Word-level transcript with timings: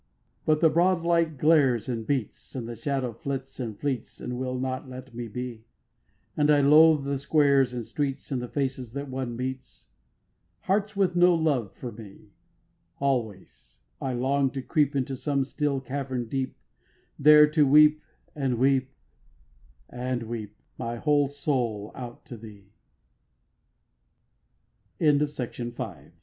'13. 0.45 0.45
But 0.47 0.61
the 0.61 0.69
broad 0.73 1.03
light 1.03 1.37
glares 1.37 1.87
and 1.87 2.07
beats, 2.07 2.55
And 2.55 2.67
the 2.67 2.75
shadow 2.75 3.13
flits 3.13 3.59
and 3.59 3.77
fleets 3.79 4.19
And 4.19 4.39
will 4.39 4.57
not 4.59 4.89
let 4.89 5.13
me 5.13 5.27
be; 5.27 5.63
And 6.35 6.49
I 6.49 6.59
loathe 6.59 7.03
the 7.05 7.19
squares 7.19 7.71
and 7.71 7.85
streets, 7.85 8.31
And 8.31 8.41
the 8.41 8.47
faces 8.47 8.93
that 8.93 9.11
one 9.11 9.35
meets, 9.35 9.89
Hearts 10.61 10.95
with 10.95 11.15
no 11.15 11.35
love 11.35 11.71
for 11.73 11.91
me: 11.91 12.31
Always 12.97 13.81
I 14.01 14.13
long 14.13 14.49
to 14.53 14.63
creep 14.63 14.95
Into 14.95 15.15
some 15.15 15.43
still 15.43 15.79
cavern 15.79 16.25
deep, 16.27 16.57
There 17.19 17.45
to 17.51 17.67
weep, 17.67 18.01
and 18.33 18.57
weep, 18.57 18.89
and 19.87 20.23
weep 20.23 20.55
My 20.79 20.95
whole 20.95 21.29
soul 21.29 21.91
out 21.93 22.25
to 22.25 22.65